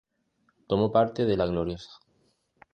[0.65, 1.99] Tomó parte de la Gloriosa.